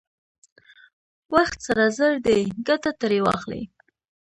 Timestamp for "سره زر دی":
1.67-2.39